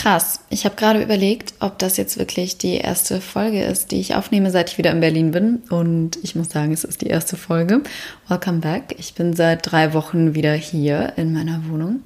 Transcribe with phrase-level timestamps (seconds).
[0.00, 0.40] Krass.
[0.48, 4.50] Ich habe gerade überlegt, ob das jetzt wirklich die erste Folge ist, die ich aufnehme,
[4.50, 5.56] seit ich wieder in Berlin bin.
[5.68, 7.82] Und ich muss sagen, es ist die erste Folge.
[8.26, 8.94] Welcome back.
[8.96, 12.00] Ich bin seit drei Wochen wieder hier in meiner Wohnung.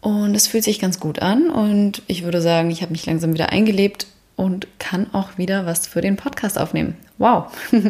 [0.00, 1.50] Und es fühlt sich ganz gut an.
[1.50, 5.86] Und ich würde sagen, ich habe mich langsam wieder eingelebt und kann auch wieder was
[5.86, 6.96] für den Podcast aufnehmen.
[7.18, 7.52] Wow.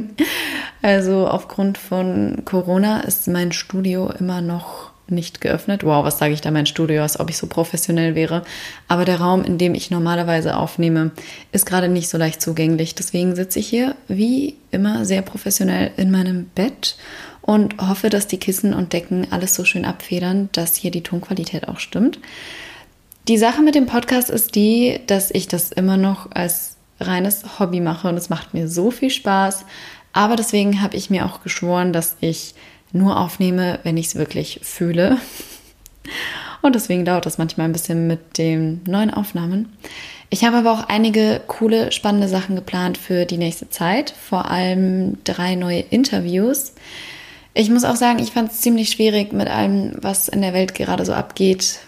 [0.83, 5.85] also aufgrund von Corona ist mein Studio immer noch nicht geöffnet.
[5.85, 8.43] Wow, was sage ich da mein Studio, als ob ich so professionell wäre.
[8.89, 11.11] Aber der Raum, in dem ich normalerweise aufnehme,
[11.53, 12.95] ist gerade nicht so leicht zugänglich.
[12.95, 16.97] Deswegen sitze ich hier wie immer sehr professionell in meinem Bett
[17.43, 21.69] und hoffe, dass die Kissen und Decken alles so schön abfedern, dass hier die Tonqualität
[21.69, 22.19] auch stimmt.
[23.29, 27.81] Die Sache mit dem Podcast ist die, dass ich das immer noch als reines Hobby
[27.81, 29.65] mache und es macht mir so viel Spaß.
[30.13, 32.55] Aber deswegen habe ich mir auch geschworen, dass ich
[32.93, 35.19] nur aufnehme, wenn ich es wirklich fühle.
[36.63, 39.73] Und deswegen dauert das manchmal ein bisschen mit den neuen Aufnahmen.
[40.29, 44.11] Ich habe aber auch einige coole, spannende Sachen geplant für die nächste Zeit.
[44.11, 46.75] Vor allem drei neue Interviews.
[47.53, 50.75] Ich muss auch sagen, ich fand es ziemlich schwierig mit allem, was in der Welt
[50.75, 51.81] gerade so abgeht,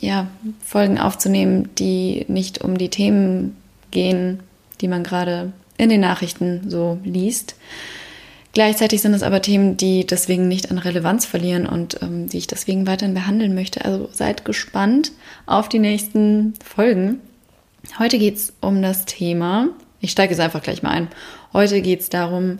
[0.00, 0.28] ja,
[0.64, 3.56] Folgen aufzunehmen, die nicht um die Themen
[3.90, 4.40] gehen,
[4.80, 7.56] die man gerade in den Nachrichten so liest.
[8.56, 12.46] Gleichzeitig sind es aber Themen, die deswegen nicht an Relevanz verlieren und ähm, die ich
[12.46, 13.84] deswegen weiterhin behandeln möchte.
[13.84, 15.12] Also seid gespannt
[15.44, 17.20] auf die nächsten Folgen.
[17.98, 19.68] Heute geht es um das Thema,
[20.00, 21.08] ich steige jetzt einfach gleich mal ein.
[21.52, 22.58] Heute geht es darum,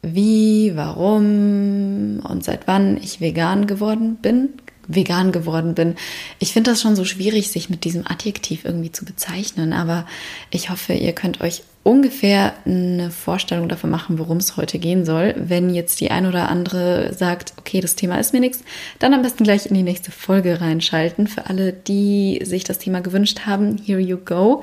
[0.00, 4.54] wie, warum und seit wann ich vegan geworden bin
[4.88, 5.94] vegan geworden bin.
[6.38, 10.06] Ich finde das schon so schwierig, sich mit diesem Adjektiv irgendwie zu bezeichnen, aber
[10.50, 15.34] ich hoffe, ihr könnt euch ungefähr eine Vorstellung davon machen, worum es heute gehen soll.
[15.38, 18.62] Wenn jetzt die ein oder andere sagt, okay, das Thema ist mir nichts,
[18.98, 21.26] dann am besten gleich in die nächste Folge reinschalten.
[21.28, 24.62] Für alle, die sich das Thema gewünscht haben, here you go.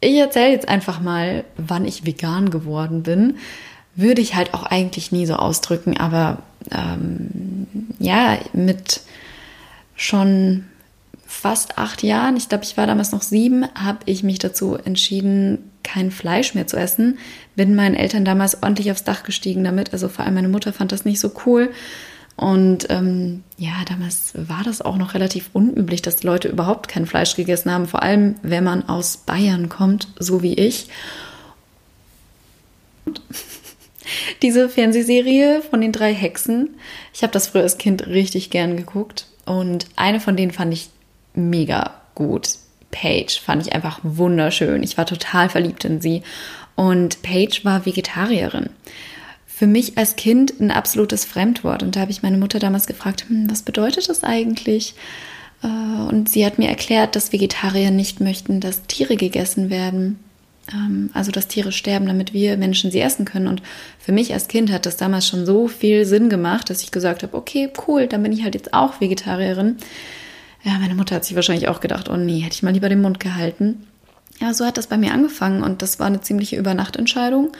[0.00, 3.36] Ich erzähle jetzt einfach mal, wann ich vegan geworden bin.
[3.94, 6.38] Würde ich halt auch eigentlich nie so ausdrücken, aber
[6.70, 7.66] ähm,
[7.98, 9.02] ja, mit
[9.96, 10.64] schon
[11.26, 15.70] fast acht Jahren, ich glaube, ich war damals noch sieben, habe ich mich dazu entschieden,
[15.82, 17.18] kein Fleisch mehr zu essen.
[17.56, 19.92] Bin meinen Eltern damals ordentlich aufs Dach gestiegen damit.
[19.92, 21.70] Also vor allem meine Mutter fand das nicht so cool.
[22.36, 27.36] Und ähm, ja, damals war das auch noch relativ unüblich, dass Leute überhaupt kein Fleisch
[27.36, 27.86] gegessen haben.
[27.86, 30.88] Vor allem, wenn man aus Bayern kommt, so wie ich.
[34.42, 36.76] Diese Fernsehserie von den drei Hexen,
[37.14, 39.26] ich habe das früher als Kind richtig gern geguckt.
[39.44, 40.90] Und eine von denen fand ich
[41.34, 42.50] mega gut.
[42.90, 44.82] Paige fand ich einfach wunderschön.
[44.82, 46.22] Ich war total verliebt in sie.
[46.76, 48.70] Und Paige war Vegetarierin.
[49.46, 51.82] Für mich als Kind ein absolutes Fremdwort.
[51.82, 54.94] Und da habe ich meine Mutter damals gefragt, hm, was bedeutet das eigentlich?
[55.62, 60.18] Äh, und sie hat mir erklärt, dass Vegetarier nicht möchten, dass Tiere gegessen werden.
[60.72, 63.48] Ähm, also dass Tiere sterben, damit wir Menschen sie essen können.
[63.48, 63.62] Und
[63.98, 67.22] für mich als Kind hat das damals schon so viel Sinn gemacht, dass ich gesagt
[67.22, 69.76] habe, okay, cool, dann bin ich halt jetzt auch Vegetarierin.
[70.62, 73.02] Ja, meine Mutter hat sich wahrscheinlich auch gedacht, oh nee, hätte ich mal lieber den
[73.02, 73.86] Mund gehalten.
[74.40, 77.52] Ja, so hat das bei mir angefangen und das war eine ziemliche Übernachtentscheidung.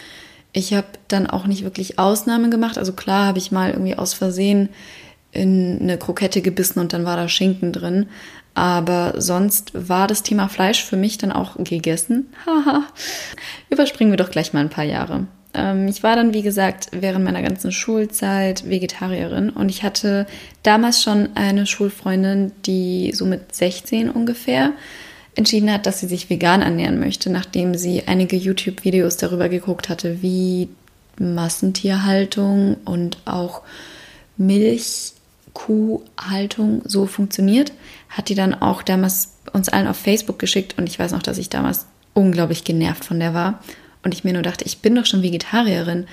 [0.52, 2.78] Ich habe dann auch nicht wirklich Ausnahmen gemacht.
[2.78, 4.68] Also klar habe ich mal irgendwie aus Versehen
[5.32, 8.06] in eine Krokette gebissen und dann war da Schinken drin.
[8.54, 12.32] Aber sonst war das Thema Fleisch für mich dann auch gegessen.
[12.46, 12.84] Haha.
[13.70, 15.26] Überspringen wir doch gleich mal ein paar Jahre.
[15.54, 20.26] Ähm, ich war dann, wie gesagt, während meiner ganzen Schulzeit Vegetarierin und ich hatte
[20.62, 24.72] damals schon eine Schulfreundin, die so mit 16 ungefähr
[25.34, 30.20] entschieden hat, dass sie sich vegan ernähren möchte, nachdem sie einige YouTube-Videos darüber geguckt hatte,
[30.22, 30.68] wie
[31.18, 33.62] Massentierhaltung und auch
[34.36, 35.12] Milch
[35.54, 37.72] Kuhhaltung so funktioniert,
[38.08, 41.38] hat die dann auch damals uns allen auf Facebook geschickt und ich weiß noch, dass
[41.38, 43.60] ich damals unglaublich genervt von der war
[44.02, 46.06] und ich mir nur dachte, ich bin doch schon Vegetarierin,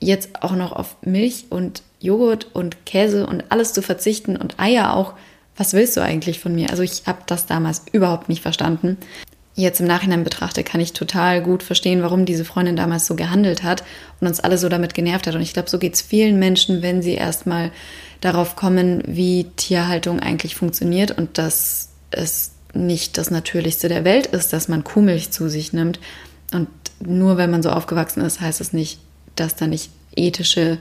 [0.00, 4.94] jetzt auch noch auf Milch und Joghurt und Käse und alles zu verzichten und Eier
[4.94, 5.14] auch.
[5.56, 6.70] Was willst du eigentlich von mir?
[6.70, 8.96] Also ich habe das damals überhaupt nicht verstanden.
[9.54, 13.62] Jetzt im Nachhinein betrachte, kann ich total gut verstehen, warum diese Freundin damals so gehandelt
[13.62, 13.84] hat
[14.20, 15.34] und uns alle so damit genervt hat.
[15.34, 17.70] Und ich glaube, so geht es vielen Menschen, wenn sie erstmal
[18.22, 24.54] darauf kommen, wie Tierhaltung eigentlich funktioniert und dass es nicht das Natürlichste der Welt ist,
[24.54, 26.00] dass man Kuhmilch zu sich nimmt.
[26.52, 26.68] Und
[27.00, 29.00] nur wenn man so aufgewachsen ist, heißt es nicht,
[29.36, 30.78] dass da nicht ethische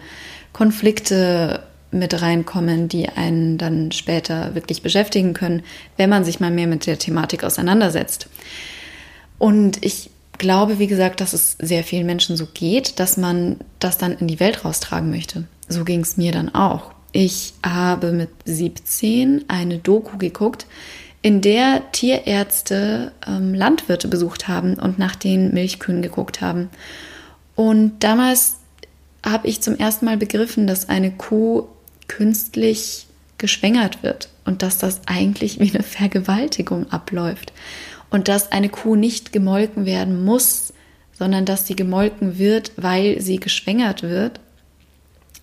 [0.53, 5.63] Konflikte mit reinkommen, die einen dann später wirklich beschäftigen können,
[5.97, 8.27] wenn man sich mal mehr mit der Thematik auseinandersetzt.
[9.37, 13.97] Und ich glaube, wie gesagt, dass es sehr vielen Menschen so geht, dass man das
[13.97, 15.45] dann in die Welt raustragen möchte.
[15.67, 16.91] So ging es mir dann auch.
[17.11, 20.65] Ich habe mit 17 eine Doku geguckt,
[21.21, 26.69] in der Tierärzte ähm, Landwirte besucht haben und nach den Milchkühen geguckt haben.
[27.55, 28.57] Und damals
[29.23, 31.67] habe ich zum ersten Mal begriffen, dass eine Kuh
[32.11, 37.53] künstlich geschwängert wird und dass das eigentlich wie eine Vergewaltigung abläuft
[38.09, 40.73] und dass eine Kuh nicht gemolken werden muss,
[41.17, 44.41] sondern dass sie gemolken wird, weil sie geschwängert wird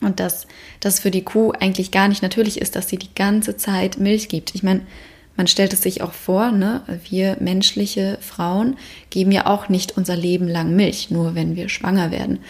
[0.02, 0.46] und dass
[0.80, 4.28] das für die Kuh eigentlich gar nicht natürlich ist, dass sie die ganze Zeit Milch
[4.28, 4.54] gibt.
[4.54, 4.82] Ich meine,
[5.38, 6.82] man stellt es sich auch vor, ne?
[7.08, 8.76] wir menschliche Frauen
[9.08, 12.40] geben ja auch nicht unser Leben lang Milch, nur wenn wir schwanger werden.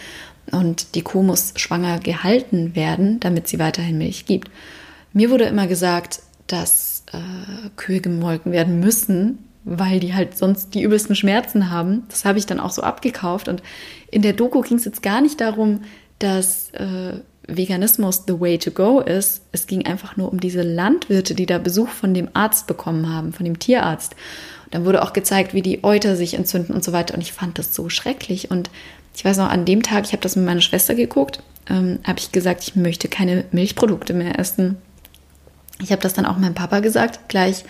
[0.51, 4.49] Und die Kuh muss schwanger gehalten werden, damit sie weiterhin Milch gibt.
[5.13, 10.81] Mir wurde immer gesagt, dass äh, Kühe gemolken werden müssen, weil die halt sonst die
[10.81, 12.03] übelsten Schmerzen haben.
[12.09, 13.47] Das habe ich dann auch so abgekauft.
[13.47, 13.61] Und
[14.11, 15.81] in der Doku ging es jetzt gar nicht darum,
[16.19, 19.41] dass äh, Veganismus the way to go ist.
[19.51, 23.33] Es ging einfach nur um diese Landwirte, die da Besuch von dem Arzt bekommen haben,
[23.33, 24.15] von dem Tierarzt.
[24.65, 27.15] Und dann wurde auch gezeigt, wie die Euter sich entzünden und so weiter.
[27.15, 28.51] Und ich fand das so schrecklich.
[28.51, 28.69] Und
[29.15, 32.19] ich weiß noch, an dem Tag, ich habe das mit meiner Schwester geguckt, ähm, habe
[32.19, 34.77] ich gesagt, ich möchte keine Milchprodukte mehr essen.
[35.81, 37.63] Ich habe das dann auch meinem Papa gesagt, gleich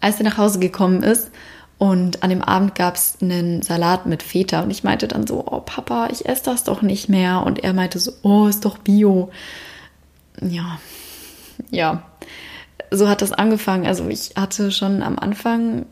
[0.00, 1.30] als er nach Hause gekommen ist.
[1.78, 5.44] Und an dem Abend gab es einen Salat mit Feta und ich meinte dann so,
[5.46, 7.42] oh Papa, ich esse das doch nicht mehr.
[7.44, 9.30] Und er meinte so, oh, ist doch Bio.
[10.40, 10.78] Ja,
[11.70, 12.02] ja,
[12.90, 13.86] so hat das angefangen.
[13.86, 15.86] Also ich hatte schon am Anfang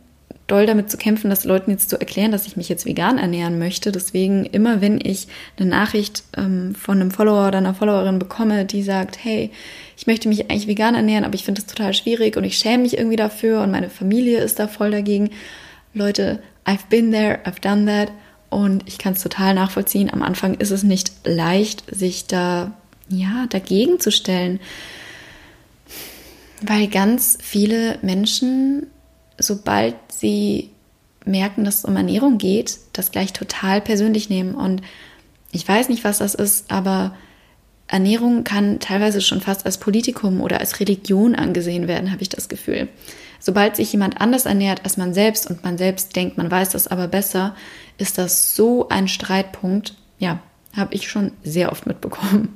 [0.47, 3.59] doll damit zu kämpfen, das Leuten jetzt zu erklären, dass ich mich jetzt vegan ernähren
[3.59, 3.93] möchte.
[3.93, 8.83] Deswegen immer, wenn ich eine Nachricht ähm, von einem Follower oder einer Followerin bekomme, die
[8.83, 9.51] sagt, hey,
[9.97, 12.83] ich möchte mich eigentlich vegan ernähren, aber ich finde es total schwierig und ich schäme
[12.83, 15.31] mich irgendwie dafür und meine Familie ist da voll dagegen,
[15.95, 18.13] Leute, I've been there, I've done that
[18.51, 20.13] und ich kann es total nachvollziehen.
[20.13, 22.73] Am Anfang ist es nicht leicht, sich da
[23.09, 24.61] ja dagegen zu stellen,
[26.61, 28.87] weil ganz viele Menschen,
[29.39, 30.71] sobald sie
[31.25, 34.55] merken, dass es um Ernährung geht, das gleich total persönlich nehmen.
[34.55, 34.83] Und
[35.53, 37.15] ich weiß nicht, was das ist, aber
[37.87, 42.49] Ernährung kann teilweise schon fast als Politikum oder als Religion angesehen werden, habe ich das
[42.49, 42.89] Gefühl.
[43.39, 46.87] Sobald sich jemand anders ernährt als man selbst und man selbst denkt, man weiß das
[46.87, 47.55] aber besser,
[47.99, 49.95] ist das so ein Streitpunkt.
[50.19, 50.41] Ja,
[50.75, 52.55] habe ich schon sehr oft mitbekommen.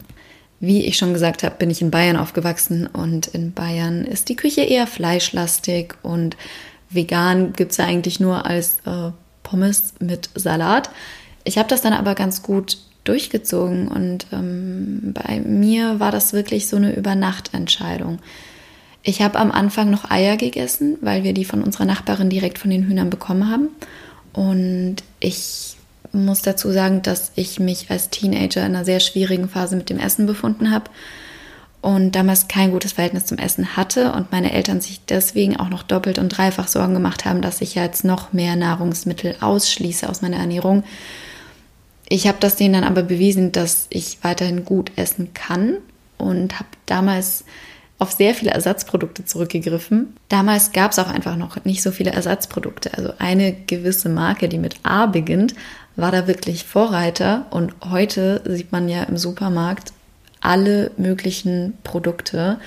[0.61, 4.35] Wie ich schon gesagt habe, bin ich in Bayern aufgewachsen und in Bayern ist die
[4.35, 6.37] Küche eher fleischlastig und
[6.91, 9.11] vegan gibt es ja eigentlich nur als äh,
[9.43, 10.91] Pommes mit Salat.
[11.45, 16.69] Ich habe das dann aber ganz gut durchgezogen und ähm, bei mir war das wirklich
[16.69, 18.19] so eine Übernachtentscheidung.
[19.03, 22.71] Ich habe am Anfang noch Eier gegessen, weil wir die von unserer Nachbarin direkt von
[22.71, 23.69] den Hühnern bekommen haben.
[24.35, 25.77] Und ich
[26.13, 29.99] muss dazu sagen, dass ich mich als Teenager in einer sehr schwierigen Phase mit dem
[29.99, 30.91] Essen befunden habe
[31.81, 35.83] und damals kein gutes Verhältnis zum Essen hatte und meine Eltern sich deswegen auch noch
[35.83, 40.39] doppelt und dreifach Sorgen gemacht haben, dass ich jetzt noch mehr Nahrungsmittel ausschließe aus meiner
[40.39, 40.83] Ernährung.
[42.09, 45.77] Ich habe das denen dann aber bewiesen, dass ich weiterhin gut essen kann
[46.17, 47.45] und habe damals
[47.99, 50.17] auf sehr viele Ersatzprodukte zurückgegriffen.
[50.29, 52.95] Damals gab es auch einfach noch nicht so viele Ersatzprodukte.
[52.97, 55.55] Also eine gewisse Marke, die mit A beginnt,
[55.97, 57.47] war da wirklich Vorreiter.
[57.51, 59.93] Und heute sieht man ja im Supermarkt
[60.41, 62.59] alle möglichen Produkte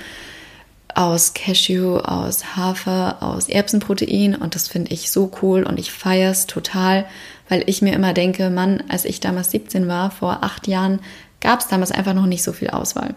[0.94, 6.30] aus Cashew, aus Hafer, aus Erbsenprotein und das finde ich so cool und ich feiere
[6.30, 7.06] es total,
[7.48, 11.00] weil ich mir immer denke, Mann, als ich damals 17 war, vor acht Jahren,
[11.40, 13.14] gab es damals einfach noch nicht so viel Auswahl.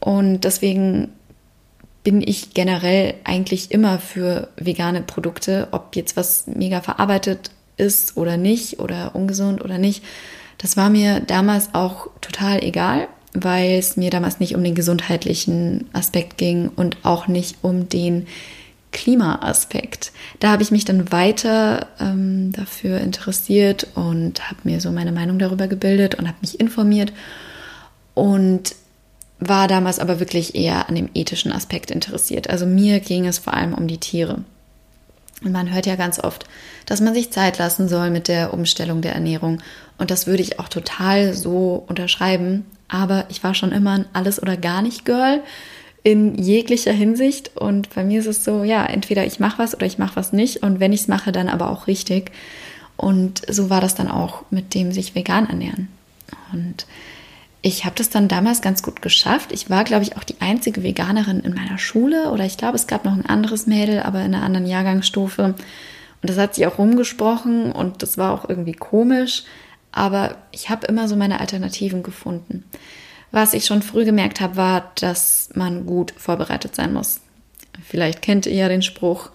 [0.00, 1.08] Und deswegen
[2.04, 8.36] bin ich generell eigentlich immer für vegane Produkte, ob jetzt was mega verarbeitet ist oder
[8.36, 10.04] nicht oder ungesund oder nicht.
[10.58, 15.88] Das war mir damals auch total egal weil es mir damals nicht um den gesundheitlichen
[15.92, 18.26] Aspekt ging und auch nicht um den
[18.90, 20.12] Klimaaspekt.
[20.40, 25.38] Da habe ich mich dann weiter ähm, dafür interessiert und habe mir so meine Meinung
[25.38, 27.12] darüber gebildet und habe mich informiert
[28.14, 28.74] und
[29.40, 32.50] war damals aber wirklich eher an dem ethischen Aspekt interessiert.
[32.50, 34.42] Also mir ging es vor allem um die Tiere.
[35.44, 36.46] Und man hört ja ganz oft,
[36.86, 39.62] dass man sich Zeit lassen soll mit der Umstellung der Ernährung.
[39.98, 42.66] Und das würde ich auch total so unterschreiben.
[42.88, 45.42] Aber ich war schon immer ein Alles- oder gar nicht Girl
[46.02, 47.56] in jeglicher Hinsicht.
[47.56, 50.32] Und bei mir ist es so, ja, entweder ich mache was oder ich mache was
[50.32, 50.62] nicht.
[50.62, 52.32] Und wenn ich es mache, dann aber auch richtig.
[52.96, 55.88] Und so war das dann auch mit dem sich vegan ernähren.
[56.52, 56.86] Und
[57.60, 59.52] ich habe das dann damals ganz gut geschafft.
[59.52, 62.30] Ich war, glaube ich, auch die einzige Veganerin in meiner Schule.
[62.30, 65.54] Oder ich glaube, es gab noch ein anderes Mädel, aber in einer anderen Jahrgangsstufe.
[66.22, 69.44] Und das hat sich auch rumgesprochen und das war auch irgendwie komisch.
[69.92, 72.64] Aber ich habe immer so meine Alternativen gefunden.
[73.30, 77.20] Was ich schon früh gemerkt habe, war, dass man gut vorbereitet sein muss.
[77.86, 79.30] Vielleicht kennt ihr ja den Spruch,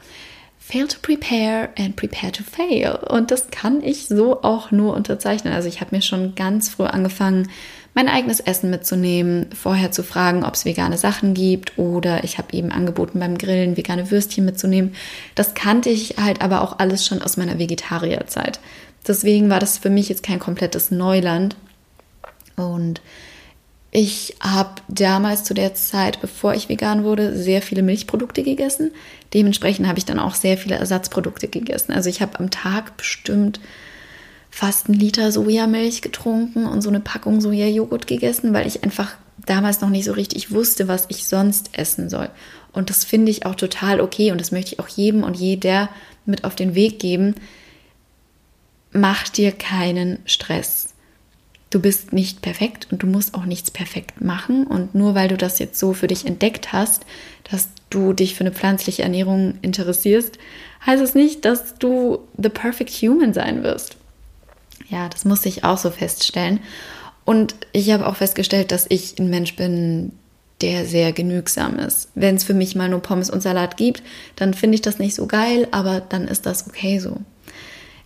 [0.60, 2.98] fail to prepare and prepare to fail.
[3.10, 5.54] Und das kann ich so auch nur unterzeichnen.
[5.54, 7.50] Also ich habe mir schon ganz früh angefangen,
[7.94, 12.54] mein eigenes Essen mitzunehmen, vorher zu fragen, ob es vegane Sachen gibt oder ich habe
[12.54, 14.96] eben angeboten beim Grillen vegane Würstchen mitzunehmen.
[15.36, 18.60] Das kannte ich halt aber auch alles schon aus meiner Vegetarierzeit.
[19.08, 21.56] Deswegen war das für mich jetzt kein komplettes Neuland.
[22.56, 23.02] Und
[23.92, 28.92] ich habe damals zu der Zeit, bevor ich vegan wurde, sehr viele Milchprodukte gegessen.
[29.34, 31.92] Dementsprechend habe ich dann auch sehr viele Ersatzprodukte gegessen.
[31.92, 33.60] Also ich habe am Tag bestimmt
[34.50, 39.82] fast einen Liter Sojamilch getrunken und so eine Packung Sojajoghurt gegessen, weil ich einfach damals
[39.82, 42.30] noch nicht so richtig wusste, was ich sonst essen soll.
[42.72, 45.90] Und das finde ich auch total okay und das möchte ich auch jedem und jeder
[46.26, 47.36] mit auf den Weg geben.
[48.94, 50.94] Mach dir keinen Stress
[51.74, 54.68] du bist nicht perfekt und du musst auch nichts perfekt machen.
[54.68, 57.06] Und nur weil du das jetzt so für dich entdeckt hast,
[57.50, 60.38] dass du dich für eine pflanzliche Ernährung interessierst,
[60.86, 63.98] heißt es nicht, dass du the perfect human sein wirst.
[64.90, 66.60] Ja, das muss ich auch so feststellen.
[67.26, 70.12] Und ich habe auch festgestellt, dass ich ein Mensch bin,
[70.62, 72.10] der sehr genügsam ist.
[72.16, 74.04] Wenn es für mich mal nur Pommes und Salat gibt,
[74.36, 77.18] dann finde ich das nicht so geil, aber dann ist das okay so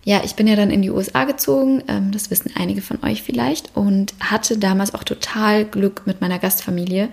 [0.08, 3.22] ja, ich bin ja dann in die USA gezogen, ähm, das wissen einige von euch
[3.22, 7.10] vielleicht, und hatte damals auch total Glück mit meiner Gastfamilie.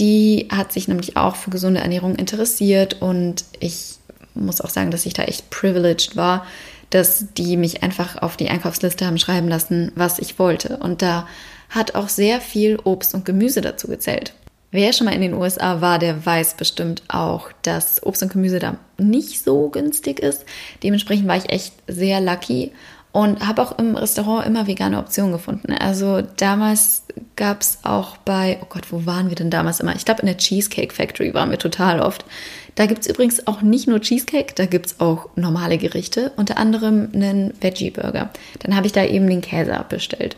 [0.00, 3.98] Die hat sich nämlich auch für gesunde Ernährung interessiert und ich
[4.34, 6.44] muss auch sagen, dass ich da echt privileged war,
[6.90, 10.78] dass die mich einfach auf die Einkaufsliste haben schreiben lassen, was ich wollte.
[10.78, 11.28] Und da
[11.70, 14.34] hat auch sehr viel Obst und Gemüse dazu gezählt.
[14.76, 18.58] Wer schon mal in den USA war, der weiß bestimmt auch, dass Obst und Gemüse
[18.58, 20.44] da nicht so günstig ist.
[20.82, 22.72] Dementsprechend war ich echt sehr lucky
[23.10, 25.72] und habe auch im Restaurant immer vegane Optionen gefunden.
[25.72, 27.04] Also damals
[27.36, 29.96] gab es auch bei, oh Gott, wo waren wir denn damals immer?
[29.96, 32.26] Ich glaube, in der Cheesecake Factory waren wir total oft.
[32.74, 36.58] Da gibt es übrigens auch nicht nur Cheesecake, da gibt es auch normale Gerichte, unter
[36.58, 38.28] anderem einen Veggie-Burger.
[38.58, 40.36] Dann habe ich da eben den Käse abbestellt.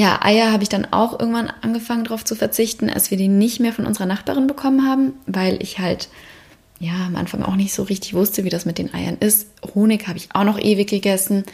[0.00, 3.60] Ja, Eier habe ich dann auch irgendwann angefangen darauf zu verzichten, als wir die nicht
[3.60, 6.08] mehr von unserer Nachbarin bekommen haben, weil ich halt
[6.78, 9.48] ja am Anfang auch nicht so richtig wusste, wie das mit den Eiern ist.
[9.74, 11.44] Honig habe ich auch noch ewig gegessen.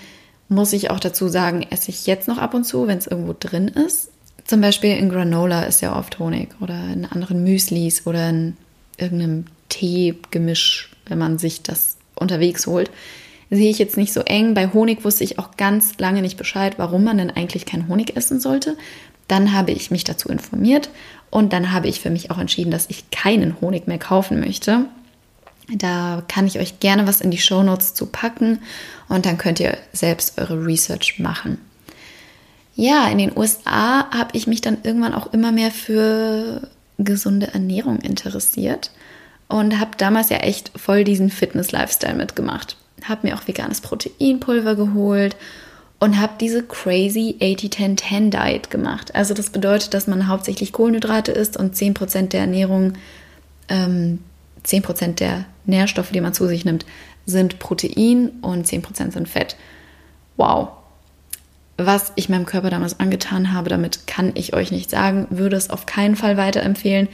[0.48, 3.34] Muss ich auch dazu sagen, esse ich jetzt noch ab und zu, wenn es irgendwo
[3.36, 4.12] drin ist.
[4.44, 8.56] Zum Beispiel in Granola ist ja oft Honig oder in anderen Müslis oder in
[8.96, 12.92] irgendeinem Teegemisch, wenn man sich das unterwegs holt
[13.50, 14.54] sehe ich jetzt nicht so eng.
[14.54, 18.16] Bei Honig wusste ich auch ganz lange nicht Bescheid, warum man denn eigentlich keinen Honig
[18.16, 18.76] essen sollte.
[19.28, 20.90] Dann habe ich mich dazu informiert
[21.30, 24.86] und dann habe ich für mich auch entschieden, dass ich keinen Honig mehr kaufen möchte.
[25.68, 28.60] Da kann ich euch gerne was in die Show Notes zu packen
[29.08, 31.58] und dann könnt ihr selbst eure Research machen.
[32.76, 38.00] Ja, in den USA habe ich mich dann irgendwann auch immer mehr für gesunde Ernährung
[38.00, 38.90] interessiert
[39.48, 45.36] und habe damals ja echt voll diesen Fitness-Lifestyle mitgemacht habe mir auch veganes Proteinpulver geholt
[45.98, 49.14] und habe diese crazy 80-10-10 Diet gemacht.
[49.14, 52.94] Also das bedeutet, dass man hauptsächlich Kohlenhydrate isst und 10% der Ernährung,
[53.68, 54.20] ähm,
[54.64, 56.84] 10% der Nährstoffe, die man zu sich nimmt,
[57.24, 59.56] sind Protein und 10% sind Fett.
[60.36, 60.68] Wow.
[61.78, 65.70] Was ich meinem Körper damals angetan habe, damit kann ich euch nicht sagen, würde es
[65.70, 67.08] auf keinen Fall weiterempfehlen.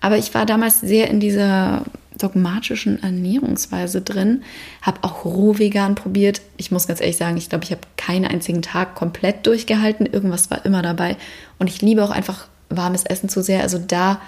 [0.00, 1.84] Aber ich war damals sehr in dieser
[2.22, 4.42] dogmatischen Ernährungsweise drin,
[4.80, 6.40] habe auch roh vegan probiert.
[6.56, 10.06] Ich muss ganz ehrlich sagen, ich glaube, ich habe keinen einzigen Tag komplett durchgehalten.
[10.06, 11.16] Irgendwas war immer dabei.
[11.58, 13.62] Und ich liebe auch einfach warmes Essen zu sehr.
[13.62, 14.20] Also da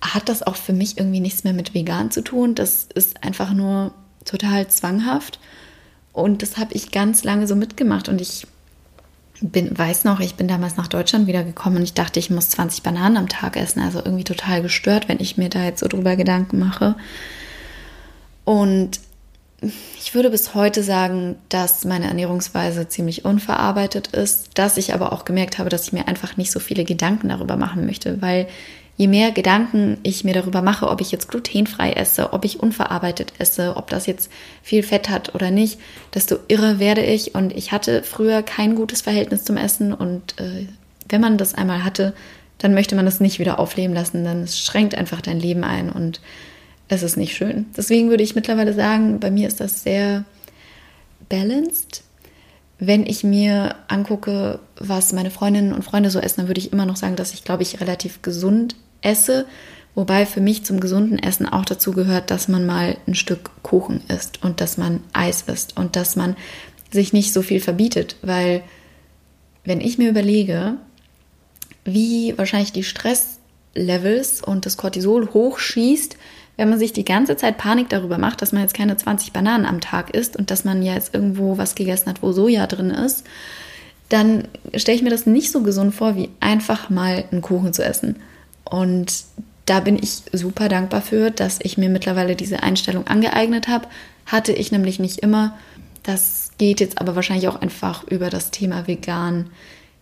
[0.00, 2.54] hat das auch für mich irgendwie nichts mehr mit vegan zu tun.
[2.54, 3.92] Das ist einfach nur
[4.24, 5.40] total zwanghaft.
[6.12, 8.08] Und das habe ich ganz lange so mitgemacht.
[8.08, 8.46] Und ich
[9.40, 12.82] bin, weiß noch, ich bin damals nach Deutschland wiedergekommen und ich dachte, ich muss 20
[12.82, 13.80] Bananen am Tag essen.
[13.80, 16.96] Also irgendwie total gestört, wenn ich mir da jetzt so drüber Gedanken mache.
[18.44, 19.00] Und
[19.60, 25.24] ich würde bis heute sagen, dass meine Ernährungsweise ziemlich unverarbeitet ist, dass ich aber auch
[25.24, 28.46] gemerkt habe, dass ich mir einfach nicht so viele Gedanken darüber machen möchte, weil
[28.98, 33.32] je mehr Gedanken ich mir darüber mache, ob ich jetzt glutenfrei esse, ob ich unverarbeitet
[33.38, 35.78] esse, ob das jetzt viel Fett hat oder nicht,
[36.14, 37.34] desto irre werde ich.
[37.36, 39.94] Und ich hatte früher kein gutes Verhältnis zum Essen.
[39.94, 40.66] Und äh,
[41.08, 42.12] wenn man das einmal hatte,
[42.58, 44.24] dann möchte man das nicht wieder aufleben lassen.
[44.24, 46.20] Dann es schränkt einfach dein Leben ein und
[46.88, 47.66] es ist nicht schön.
[47.76, 50.24] Deswegen würde ich mittlerweile sagen, bei mir ist das sehr
[51.28, 52.02] balanced.
[52.80, 56.86] Wenn ich mir angucke, was meine Freundinnen und Freunde so essen, dann würde ich immer
[56.86, 59.46] noch sagen, dass ich, glaube ich, relativ gesund esse.
[59.94, 64.00] Wobei für mich zum gesunden Essen auch dazu gehört, dass man mal ein Stück Kuchen
[64.08, 66.36] isst und dass man Eis isst und dass man
[66.90, 68.16] sich nicht so viel verbietet.
[68.22, 68.62] Weil
[69.64, 70.76] wenn ich mir überlege,
[71.84, 76.16] wie wahrscheinlich die Stresslevels und das Cortisol hochschießt,
[76.56, 79.64] wenn man sich die ganze Zeit Panik darüber macht, dass man jetzt keine 20 Bananen
[79.64, 82.90] am Tag isst und dass man ja jetzt irgendwo was gegessen hat, wo Soja drin
[82.90, 83.24] ist,
[84.08, 87.84] dann stelle ich mir das nicht so gesund vor, wie einfach mal einen Kuchen zu
[87.84, 88.16] essen.
[88.68, 89.24] Und
[89.66, 93.88] da bin ich super dankbar für, dass ich mir mittlerweile diese Einstellung angeeignet habe.
[94.26, 95.56] Hatte ich nämlich nicht immer.
[96.02, 99.50] Das geht jetzt aber wahrscheinlich auch einfach über das Thema vegan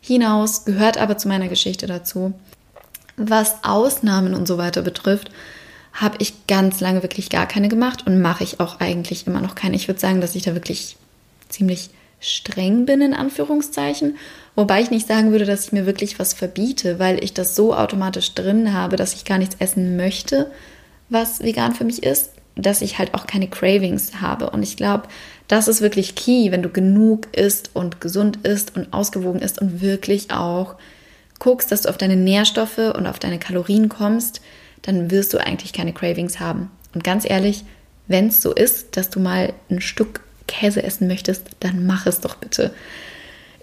[0.00, 2.32] hinaus, gehört aber zu meiner Geschichte dazu.
[3.16, 5.30] Was Ausnahmen und so weiter betrifft,
[5.92, 9.54] habe ich ganz lange wirklich gar keine gemacht und mache ich auch eigentlich immer noch
[9.54, 9.76] keine.
[9.76, 10.96] Ich würde sagen, dass ich da wirklich
[11.49, 14.16] ziemlich streng bin, in Anführungszeichen.
[14.57, 17.75] Wobei ich nicht sagen würde, dass ich mir wirklich was verbiete, weil ich das so
[17.75, 20.51] automatisch drin habe, dass ich gar nichts essen möchte,
[21.11, 24.51] was vegan für mich ist, dass ich halt auch keine Cravings habe.
[24.51, 25.09] Und ich glaube,
[25.47, 29.83] das ist wirklich key, wenn du genug isst und gesund isst und ausgewogen isst und
[29.83, 30.77] wirklich auch
[31.39, 34.41] guckst, dass du auf deine Nährstoffe und auf deine Kalorien kommst,
[34.81, 36.71] dann wirst du eigentlich keine Cravings haben.
[36.95, 37.65] Und ganz ehrlich,
[38.09, 42.21] wenn es so ist, dass du mal ein Stück Käse essen möchtest, dann mach es
[42.21, 42.73] doch bitte.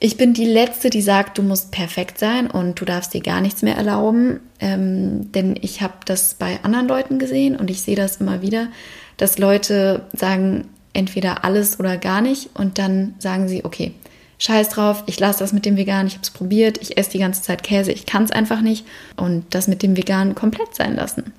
[0.05, 3.39] Ich bin die Letzte, die sagt, du musst perfekt sein und du darfst dir gar
[3.39, 4.41] nichts mehr erlauben.
[4.60, 8.67] Ähm, denn ich habe das bei anderen Leuten gesehen und ich sehe das immer wieder,
[9.15, 13.93] dass Leute sagen, entweder alles oder gar nicht und dann sagen sie, okay,
[14.39, 17.19] scheiß drauf, ich lasse das mit dem Vegan, ich habe es probiert, ich esse die
[17.19, 20.98] ganze Zeit Käse, ich kann es einfach nicht und das mit dem Vegan komplett sein
[20.98, 21.31] lassen.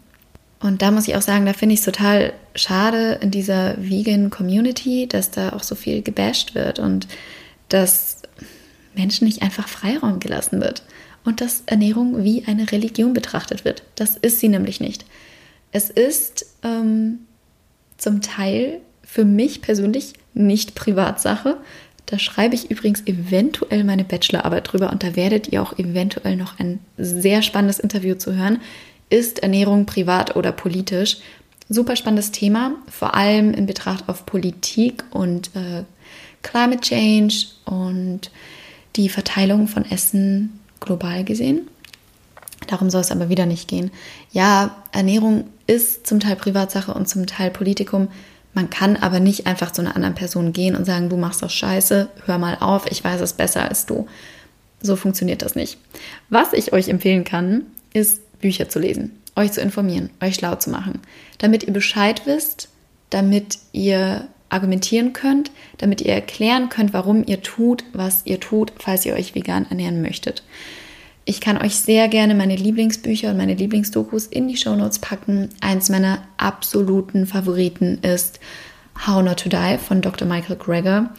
[0.61, 4.31] Und da muss ich auch sagen, da finde ich es total schade in dieser Vegan
[4.31, 7.07] Community, dass da auch so viel gebasht wird und
[7.69, 8.24] dass
[8.97, 10.83] Menschen nicht einfach Freiraum gelassen wird
[11.25, 13.83] und dass Ernährung wie eine Religion betrachtet wird.
[13.95, 15.05] Das ist sie nämlich nicht.
[15.73, 17.21] Es ist ähm,
[17.97, 21.57] zum Teil für mich persönlich nicht Privatsache.
[22.07, 26.59] Da schreibe ich übrigens eventuell meine Bachelorarbeit drüber und da werdet ihr auch eventuell noch
[26.59, 28.61] ein sehr spannendes Interview zu hören.
[29.09, 31.19] Ist Ernährung privat oder politisch?
[31.69, 35.85] Super spannendes Thema, vor allem in Betracht auf Politik und äh,
[36.43, 38.31] Climate Change und
[38.97, 41.69] die Verteilung von Essen global gesehen.
[42.67, 43.91] Darum soll es aber wieder nicht gehen.
[44.33, 48.09] Ja, Ernährung ist zum Teil Privatsache und zum Teil Politikum.
[48.55, 51.51] Man kann aber nicht einfach zu einer anderen Person gehen und sagen, du machst doch
[51.51, 54.07] scheiße, hör mal auf, ich weiß es besser als du.
[54.81, 55.79] So funktioniert das nicht.
[56.29, 60.71] Was ich euch empfehlen kann, ist Bücher zu lesen, euch zu informieren, euch schlau zu
[60.71, 61.01] machen,
[61.39, 62.69] damit ihr Bescheid wisst,
[63.11, 69.05] damit ihr argumentieren könnt, damit ihr erklären könnt, warum ihr tut, was ihr tut, falls
[69.05, 70.43] ihr euch vegan ernähren möchtet.
[71.27, 75.49] Ich kann euch sehr gerne meine Lieblingsbücher und meine Lieblingsdokus in die Shownotes packen.
[75.61, 78.41] Eins meiner absoluten Favoriten ist
[79.07, 80.29] How Not to Die von Dr.
[80.29, 81.11] Michael Greger.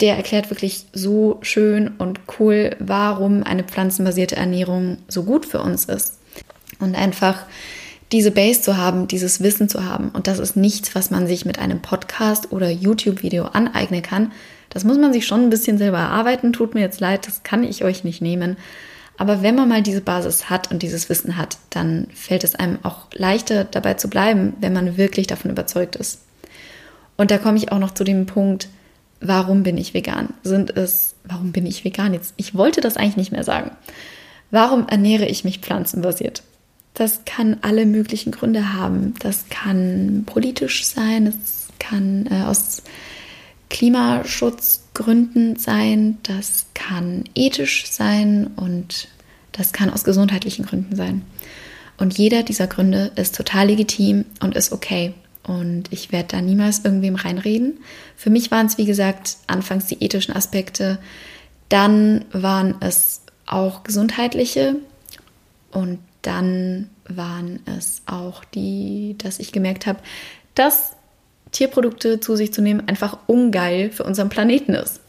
[0.00, 5.86] Der erklärt wirklich so schön und cool, warum eine pflanzenbasierte Ernährung so gut für uns
[5.86, 6.18] ist.
[6.78, 7.46] Und einfach
[8.12, 10.10] diese Base zu haben, dieses Wissen zu haben.
[10.10, 14.32] Und das ist nichts, was man sich mit einem Podcast oder YouTube-Video aneignen kann.
[14.68, 16.52] Das muss man sich schon ein bisschen selber erarbeiten.
[16.52, 18.56] Tut mir jetzt leid, das kann ich euch nicht nehmen.
[19.18, 22.78] Aber wenn man mal diese Basis hat und dieses Wissen hat, dann fällt es einem
[22.82, 26.20] auch leichter dabei zu bleiben, wenn man wirklich davon überzeugt ist.
[27.16, 28.68] Und da komme ich auch noch zu dem Punkt,
[29.20, 30.34] warum bin ich vegan?
[30.42, 32.34] Sind es, warum bin ich vegan jetzt?
[32.36, 33.70] Ich wollte das eigentlich nicht mehr sagen.
[34.50, 36.42] Warum ernähre ich mich pflanzenbasiert?
[36.94, 39.14] Das kann alle möglichen Gründe haben.
[39.20, 42.82] Das kann politisch sein, es kann äh, aus
[43.70, 49.08] Klimaschutzgründen sein, das kann ethisch sein und
[49.52, 51.22] das kann aus gesundheitlichen Gründen sein.
[51.96, 55.14] Und jeder dieser Gründe ist total legitim und ist okay.
[55.44, 57.78] Und ich werde da niemals irgendwem reinreden.
[58.16, 60.98] Für mich waren es, wie gesagt, anfangs die ethischen Aspekte.
[61.68, 64.76] Dann waren es auch gesundheitliche
[65.72, 70.00] und dann waren es auch die, dass ich gemerkt habe,
[70.54, 70.92] dass
[71.50, 75.00] Tierprodukte zu sich zu nehmen einfach ungeil für unseren Planeten ist.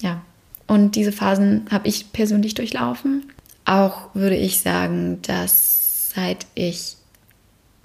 [0.00, 0.22] Ja,
[0.66, 3.30] und diese Phasen habe ich persönlich durchlaufen.
[3.64, 6.96] Auch würde ich sagen, dass seit ich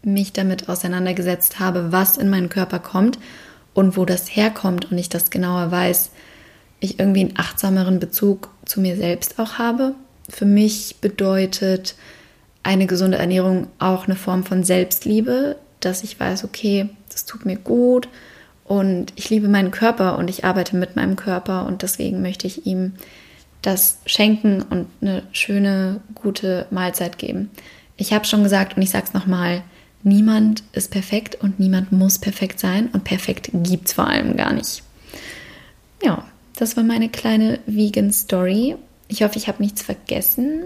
[0.04, 3.18] mich damit auseinandergesetzt habe, was in meinen Körper kommt
[3.74, 6.12] und wo das herkommt und ich das genauer weiß,
[6.80, 9.96] ich irgendwie einen achtsameren Bezug zu mir selbst auch habe.
[10.30, 11.96] Für mich bedeutet
[12.66, 17.58] eine gesunde Ernährung auch eine Form von Selbstliebe, dass ich weiß, okay, das tut mir
[17.58, 18.10] gut
[18.64, 22.66] und ich liebe meinen Körper und ich arbeite mit meinem Körper und deswegen möchte ich
[22.66, 22.94] ihm
[23.62, 27.52] das schenken und eine schöne, gute Mahlzeit geben.
[27.98, 29.62] Ich habe schon gesagt und ich sage es nochmal,
[30.02, 34.54] niemand ist perfekt und niemand muss perfekt sein und perfekt gibt es vor allem gar
[34.54, 34.82] nicht.
[36.04, 36.26] Ja,
[36.58, 38.76] das war meine kleine Vegan Story.
[39.08, 40.64] Ich hoffe, ich habe nichts vergessen.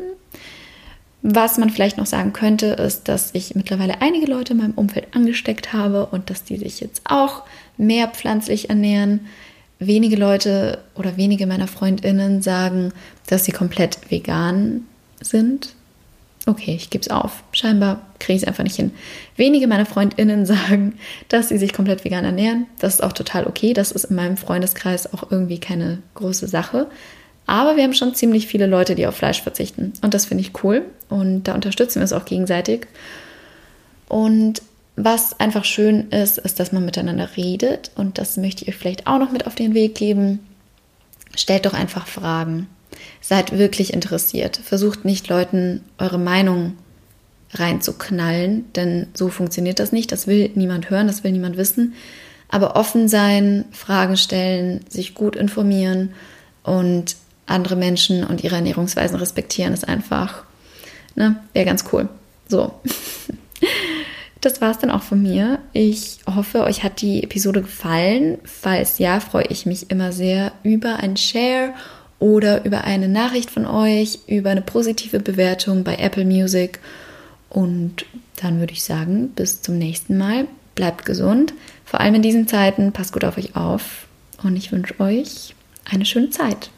[1.21, 5.07] Was man vielleicht noch sagen könnte, ist, dass ich mittlerweile einige Leute in meinem Umfeld
[5.13, 7.43] angesteckt habe und dass die sich jetzt auch
[7.77, 9.27] mehr pflanzlich ernähren.
[9.79, 12.93] Wenige Leute oder wenige meiner Freundinnen sagen,
[13.27, 14.85] dass sie komplett vegan
[15.19, 15.73] sind.
[16.45, 17.43] Okay, ich gebe es auf.
[17.51, 18.91] Scheinbar kriege ich es einfach nicht hin.
[19.35, 22.65] Wenige meiner Freundinnen sagen, dass sie sich komplett vegan ernähren.
[22.79, 23.73] Das ist auch total okay.
[23.73, 26.87] Das ist in meinem Freundeskreis auch irgendwie keine große Sache.
[27.49, 29.93] Aber wir haben schon ziemlich viele Leute, die auf Fleisch verzichten.
[30.03, 30.85] Und das finde ich cool.
[31.09, 32.85] Und da unterstützen wir uns auch gegenseitig.
[34.07, 34.61] Und
[34.95, 37.89] was einfach schön ist, ist, dass man miteinander redet.
[37.95, 40.41] Und das möchte ich euch vielleicht auch noch mit auf den Weg geben.
[41.35, 42.67] Stellt doch einfach Fragen.
[43.19, 44.57] Seid wirklich interessiert.
[44.57, 46.73] Versucht nicht Leuten eure Meinung
[47.55, 50.11] reinzuknallen, denn so funktioniert das nicht.
[50.11, 51.95] Das will niemand hören, das will niemand wissen.
[52.47, 56.11] Aber offen sein, Fragen stellen, sich gut informieren
[56.61, 57.15] und
[57.49, 60.43] andere Menschen und ihre Ernährungsweisen respektieren, ist einfach,
[61.15, 62.09] ne, wäre ganz cool.
[62.47, 62.73] So.
[64.41, 65.59] Das war es dann auch von mir.
[65.73, 68.37] Ich hoffe, euch hat die Episode gefallen.
[68.45, 71.73] Falls ja, freue ich mich immer sehr über ein Share
[72.19, 76.79] oder über eine Nachricht von euch, über eine positive Bewertung bei Apple Music.
[77.49, 78.05] Und
[78.41, 80.47] dann würde ich sagen, bis zum nächsten Mal.
[80.73, 81.53] Bleibt gesund.
[81.83, 82.93] Vor allem in diesen Zeiten.
[82.93, 84.07] Passt gut auf euch auf.
[84.41, 86.69] Und ich wünsche euch eine schöne Zeit.